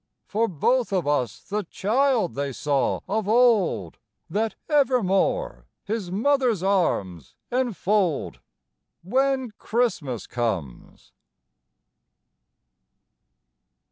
[0.25, 3.99] For both of us the child they saw of old,
[4.31, 8.39] That evermore his mother's arms enfold,
[9.03, 11.11] When Christmas comes.